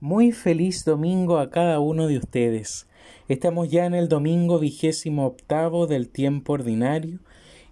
[0.00, 2.86] Muy feliz domingo a cada uno de ustedes.
[3.28, 7.20] Estamos ya en el domingo vigésimo octavo del tiempo ordinario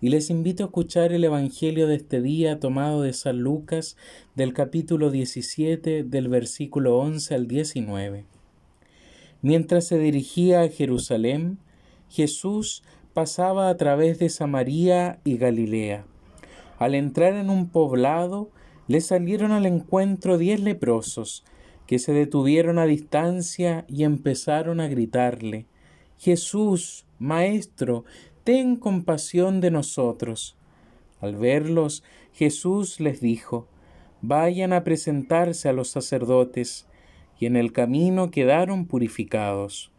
[0.00, 3.98] y les invito a escuchar el Evangelio de este día tomado de San Lucas
[4.36, 8.24] del capítulo 17 del versículo 11 al 19.
[9.42, 11.58] Mientras se dirigía a Jerusalén,
[12.08, 16.06] Jesús pasaba a través de Samaria y Galilea.
[16.78, 18.48] Al entrar en un poblado,
[18.88, 21.44] le salieron al encuentro diez leprosos,
[21.86, 25.66] que se detuvieron a distancia y empezaron a gritarle,
[26.18, 28.04] Jesús, Maestro,
[28.44, 30.56] ten compasión de nosotros.
[31.20, 32.02] Al verlos,
[32.32, 33.68] Jesús les dijo,
[34.20, 36.86] Vayan a presentarse a los sacerdotes,
[37.38, 39.90] y en el camino quedaron purificados.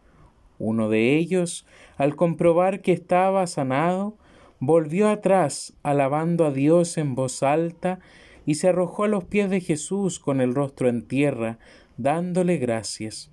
[0.57, 1.65] Uno de ellos,
[1.98, 4.17] al comprobar que estaba sanado,
[4.59, 7.99] volvió atrás, alabando a Dios en voz alta,
[8.45, 11.58] y se arrojó a los pies de Jesús con el rostro en tierra,
[11.98, 13.31] dándole gracias.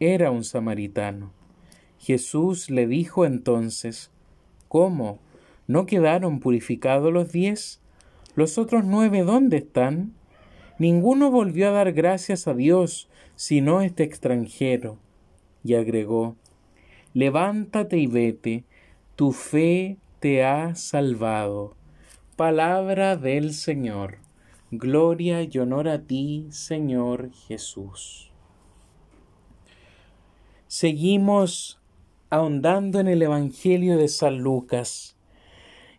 [0.00, 1.32] Era un samaritano.
[1.98, 4.10] Jesús le dijo entonces,
[4.68, 5.18] ¿Cómo?
[5.66, 7.80] ¿No quedaron purificados los diez?
[8.34, 10.14] ¿Los otros nueve dónde están?
[10.78, 14.98] Ninguno volvió a dar gracias a Dios, sino este extranjero.
[15.62, 16.36] Y agregó,
[17.12, 18.64] Levántate y vete,
[19.16, 21.74] tu fe te ha salvado.
[22.36, 24.29] Palabra del Señor.
[24.72, 28.30] Gloria y honor a ti, Señor Jesús.
[30.68, 31.80] Seguimos
[32.30, 35.16] ahondando en el Evangelio de San Lucas.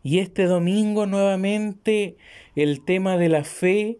[0.04, 2.16] Y este domingo nuevamente
[2.56, 4.00] el tema de la fe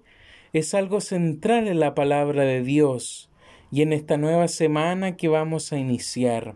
[0.54, 3.30] es algo central en la palabra de Dios
[3.74, 6.56] y en esta nueva semana que vamos a iniciar.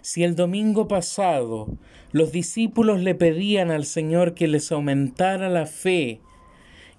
[0.00, 1.68] Si el domingo pasado
[2.10, 6.20] los discípulos le pedían al Señor que les aumentara la fe,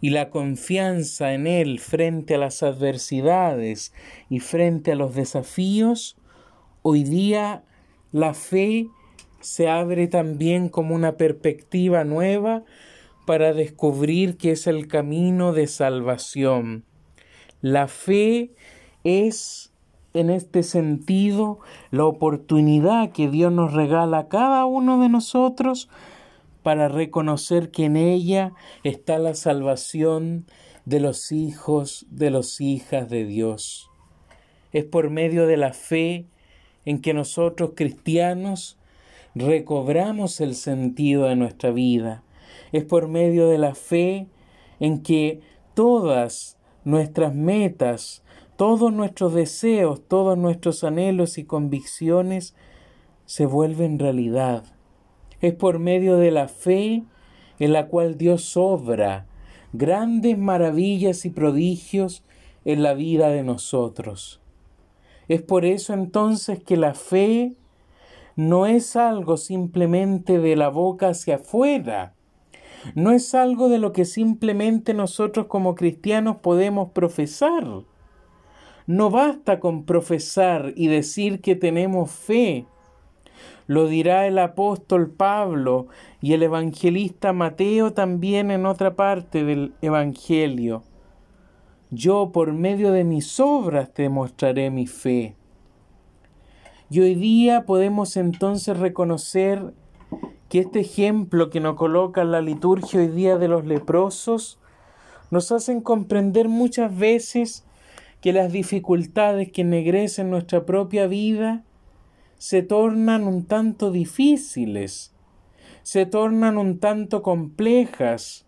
[0.01, 3.93] y la confianza en Él frente a las adversidades
[4.29, 6.17] y frente a los desafíos,
[6.81, 7.63] hoy día
[8.11, 8.87] la fe
[9.39, 12.63] se abre también como una perspectiva nueva
[13.25, 16.83] para descubrir que es el camino de salvación.
[17.61, 18.51] La fe
[19.03, 19.71] es
[20.13, 21.59] en este sentido
[21.91, 25.89] la oportunidad que Dios nos regala a cada uno de nosotros
[26.63, 30.45] para reconocer que en ella está la salvación
[30.85, 33.89] de los hijos, de los hijas de Dios.
[34.71, 36.27] Es por medio de la fe
[36.85, 38.77] en que nosotros cristianos
[39.35, 42.23] recobramos el sentido de nuestra vida.
[42.71, 44.27] Es por medio de la fe
[44.79, 45.41] en que
[45.73, 48.23] todas nuestras metas,
[48.55, 52.55] todos nuestros deseos, todos nuestros anhelos y convicciones
[53.25, 54.63] se vuelven realidad
[55.41, 57.03] es por medio de la fe
[57.59, 59.25] en la cual Dios obra
[59.73, 62.23] grandes maravillas y prodigios
[62.65, 64.41] en la vida de nosotros.
[65.27, 67.53] Es por eso entonces que la fe
[68.35, 72.13] no es algo simplemente de la boca hacia afuera,
[72.95, 77.65] no es algo de lo que simplemente nosotros como cristianos podemos profesar.
[78.87, 82.65] No basta con profesar y decir que tenemos fe,
[83.67, 85.87] lo dirá el apóstol Pablo
[86.21, 90.83] y el evangelista Mateo también en otra parte del Evangelio.
[91.89, 95.35] Yo por medio de mis obras te mostraré mi fe.
[96.89, 99.73] Y hoy día podemos entonces reconocer
[100.49, 104.59] que este ejemplo que nos coloca la liturgia hoy día de los leprosos
[105.29, 107.65] nos hacen comprender muchas veces
[108.19, 111.63] que las dificultades que ennegrecen nuestra propia vida
[112.41, 115.13] se tornan un tanto difíciles,
[115.83, 118.47] se tornan un tanto complejas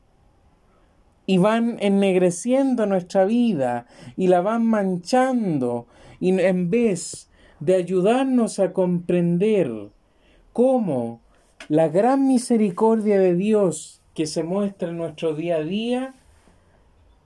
[1.28, 3.86] y van ennegreciendo nuestra vida
[4.18, 5.86] y la van manchando
[6.20, 9.92] y en vez de ayudarnos a comprender
[10.54, 11.22] cómo
[11.70, 16.16] la gran misericordia de Dios que se muestra en nuestro día a día,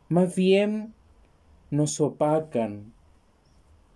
[0.09, 0.93] más bien
[1.71, 2.91] nos opacan,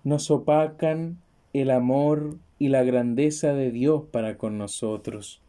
[0.05, 1.17] nos opacan
[1.51, 5.41] el amor y la grandeza de Dios para con nosotros.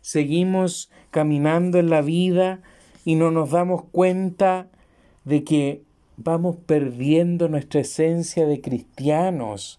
[0.00, 2.60] Seguimos caminando en la vida
[3.04, 4.66] y no nos damos cuenta
[5.24, 5.84] de que
[6.16, 9.78] vamos perdiendo nuestra esencia de cristianos,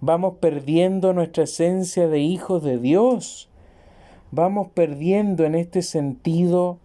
[0.00, 3.48] vamos perdiendo nuestra esencia de hijos de Dios,
[4.32, 6.80] vamos perdiendo en este sentido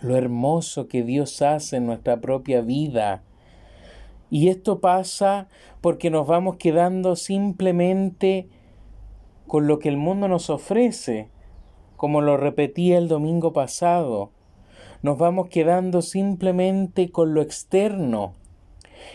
[0.00, 3.22] lo hermoso que Dios hace en nuestra propia vida,
[4.32, 5.48] y esto pasa
[5.82, 8.48] porque nos vamos quedando simplemente
[9.46, 11.28] con lo que el mundo nos ofrece,
[11.98, 14.30] como lo repetía el domingo pasado.
[15.02, 18.32] Nos vamos quedando simplemente con lo externo.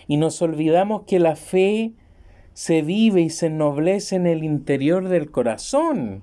[0.05, 1.93] y nos olvidamos que la fe
[2.53, 6.21] se vive y se ennoblece en el interior del corazón.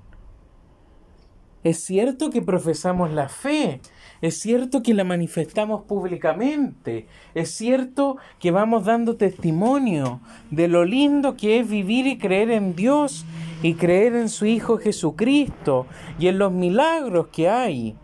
[1.65, 3.81] Es cierto que profesamos la fe,
[4.21, 10.21] es cierto que la manifestamos públicamente, es cierto que vamos dando testimonio
[10.51, 13.25] de lo lindo que es vivir y creer en Dios
[13.63, 15.87] y creer en su Hijo Jesucristo
[16.19, 17.97] y en los milagros que hay.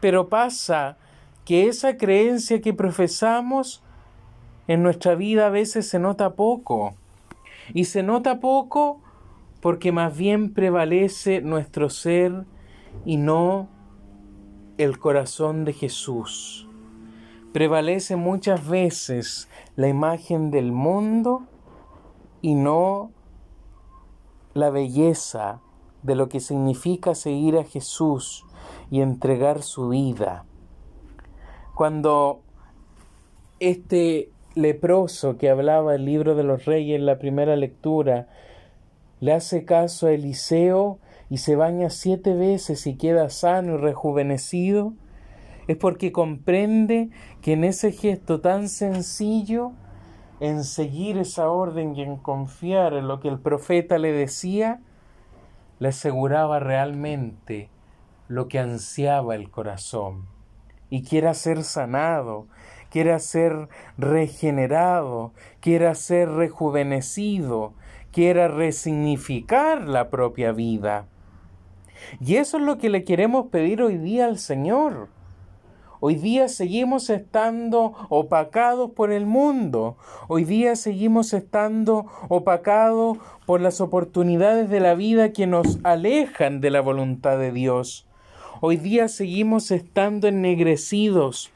[0.00, 0.98] Pero pasa
[1.44, 3.82] que esa creencia que profesamos
[4.68, 6.94] en nuestra vida a veces se nota poco.
[7.74, 9.00] Y se nota poco
[9.66, 12.44] porque más bien prevalece nuestro ser
[13.04, 13.68] y no
[14.78, 16.68] el corazón de Jesús.
[17.52, 21.48] Prevalece muchas veces la imagen del mundo
[22.42, 23.10] y no
[24.54, 25.60] la belleza
[26.04, 28.44] de lo que significa seguir a Jesús
[28.88, 30.44] y entregar su vida.
[31.74, 32.40] Cuando
[33.58, 38.28] este leproso que hablaba el libro de los reyes en la primera lectura
[39.20, 40.98] le hace caso a Eliseo
[41.30, 44.92] y se baña siete veces y queda sano y rejuvenecido,
[45.66, 47.10] es porque comprende
[47.42, 49.72] que en ese gesto tan sencillo,
[50.38, 54.80] en seguir esa orden y en confiar en lo que el profeta le decía,
[55.78, 57.68] le aseguraba realmente
[58.28, 60.26] lo que ansiaba el corazón.
[60.88, 62.46] Y quiera ser sanado,
[62.90, 63.68] quiera ser
[63.98, 67.72] regenerado, quiera ser rejuvenecido,
[68.16, 71.06] quiera resignificar la propia vida.
[72.18, 75.10] Y eso es lo que le queremos pedir hoy día al Señor.
[76.00, 79.98] Hoy día seguimos estando opacados por el mundo.
[80.28, 86.70] Hoy día seguimos estando opacados por las oportunidades de la vida que nos alejan de
[86.70, 88.08] la voluntad de Dios.
[88.62, 91.52] Hoy día seguimos estando ennegrecidos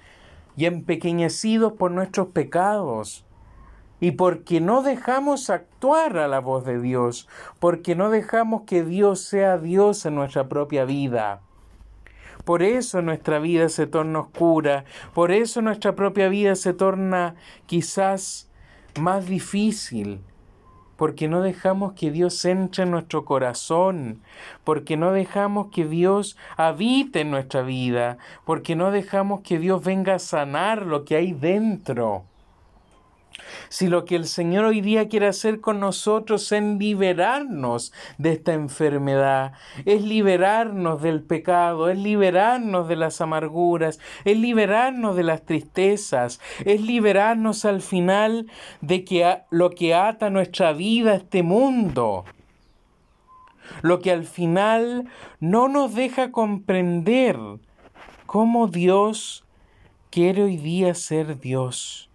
[0.58, 3.24] y empequeñecidos por nuestros pecados
[4.00, 9.20] y porque no dejamos actuar a la voz de Dios, porque no dejamos que Dios
[9.20, 11.40] sea Dios en nuestra propia vida.
[12.44, 17.34] Por eso nuestra vida se torna oscura, por eso nuestra propia vida se torna
[17.66, 18.48] quizás
[18.98, 20.20] más difícil,
[20.96, 24.22] porque no dejamos que Dios entre en nuestro corazón,
[24.64, 30.14] porque no dejamos que Dios habite en nuestra vida, porque no dejamos que Dios venga
[30.14, 32.24] a sanar lo que hay dentro.
[33.68, 38.52] Si lo que el Señor hoy día quiere hacer con nosotros es liberarnos de esta
[38.52, 39.52] enfermedad,
[39.84, 46.80] es liberarnos del pecado, es liberarnos de las amarguras, es liberarnos de las tristezas, es
[46.80, 48.50] liberarnos al final
[48.80, 52.24] de que lo que ata nuestra vida a este mundo
[53.82, 55.08] lo que al final
[55.38, 57.38] no nos deja comprender
[58.26, 59.44] cómo Dios
[60.10, 62.09] quiere hoy día ser Dios.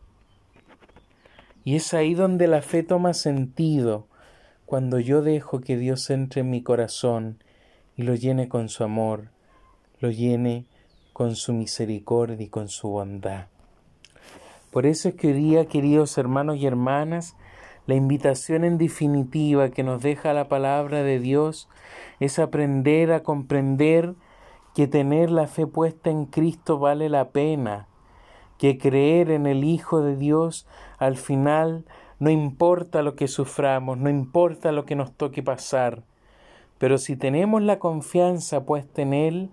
[1.65, 4.07] Y es ahí donde la fe toma sentido,
[4.67, 7.43] cuando yo dejo que Dios entre en mi corazón
[7.97, 9.31] y lo llene con su amor,
[9.99, 10.67] lo llene
[11.11, 13.47] con su misericordia y con su bondad.
[14.69, 17.35] Por eso es que hoy día, queridos hermanos y hermanas,
[17.87, 21.67] la invitación en definitiva que nos deja la palabra de Dios
[22.19, 24.13] es aprender a comprender
[24.75, 27.87] que tener la fe puesta en Cristo vale la pena,
[28.57, 30.67] que creer en el Hijo de Dios
[30.97, 31.85] al final
[32.19, 36.03] no importa lo que suframos, no importa lo que nos toque pasar,
[36.77, 39.49] pero si tenemos la confianza puesta en Él,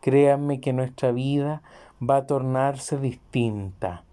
[0.00, 1.62] créanme que nuestra vida
[2.00, 4.04] va a tornarse distinta.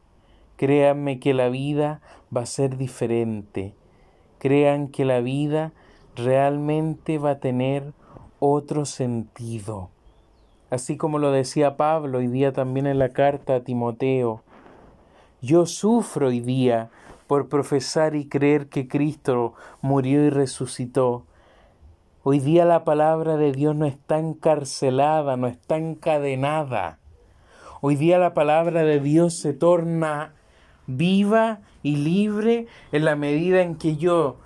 [0.56, 2.02] Créanme que la vida
[2.36, 3.74] va a ser diferente.
[4.38, 5.74] Crean que la vida
[6.16, 7.94] realmente va a tener
[8.40, 9.90] otro sentido.
[10.74, 14.42] Así como lo decía Pablo hoy día también en la carta a Timoteo,
[15.40, 16.90] yo sufro hoy día
[17.28, 21.28] por profesar y creer que Cristo murió y resucitó.
[22.24, 26.98] Hoy día la palabra de Dios no está encarcelada, no está encadenada.
[27.82, 30.34] Hoy día la palabra de Dios se torna
[30.88, 34.38] viva y libre en la medida en que yo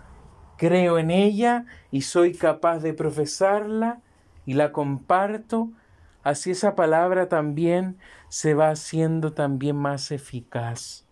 [0.57, 4.01] creo en ella y soy capaz de profesarla
[4.46, 5.69] y la comparto
[6.27, 11.05] así esa palabra también se va haciendo también más eficaz.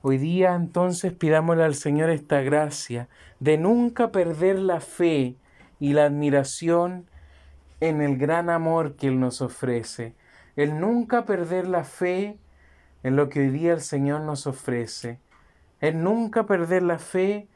[0.00, 5.36] Hoy día entonces pidámosle al Señor esta gracia de nunca perder la fe
[5.78, 7.04] y la admiración
[7.80, 10.14] en el gran amor que Él nos ofrece,
[10.56, 12.38] el nunca perder la fe
[13.02, 15.20] en lo que hoy día el Señor nos ofrece,
[15.80, 17.46] el nunca perder la fe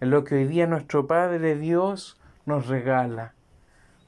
[0.00, 3.32] en lo que hoy día nuestro Padre Dios nos regala.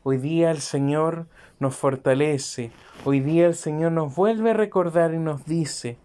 [0.06, 2.70] Hoy día el Señor nos fortalece,
[3.06, 5.96] hoy día el Señor nos vuelve a recordar y nos dice,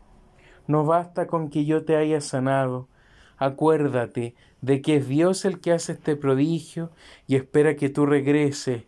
[0.67, 2.87] No basta con que yo te haya sanado.
[3.37, 6.91] Acuérdate de que es Dios el que hace este prodigio
[7.27, 8.83] y espera que tú regreses,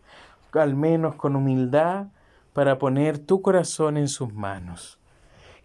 [0.54, 2.06] al menos con humildad,
[2.54, 4.98] para poner tu corazón en sus manos.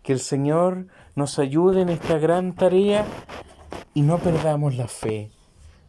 [0.04, 3.06] Que el Señor nos ayude en esta gran tarea
[3.94, 5.32] y no perdamos la fe.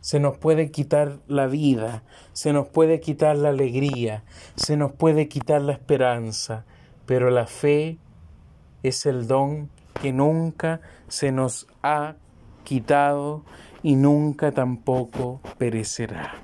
[0.01, 2.03] Se nos puede quitar la vida,
[2.33, 4.23] se nos puede quitar la alegría,
[4.57, 6.65] se nos puede quitar la esperanza,
[7.05, 7.99] pero la fe
[8.83, 12.15] es el don que nunca se nos ha
[12.65, 13.43] quitado
[13.83, 16.35] y nunca tampoco perecerá.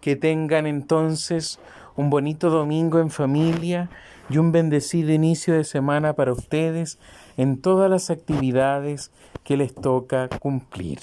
[0.00, 1.58] Que tengan entonces
[1.96, 3.90] un bonito domingo en familia
[4.28, 6.98] y un bendecido inicio de semana para ustedes
[7.36, 9.10] en todas las actividades
[9.44, 10.98] que les toca cumplir.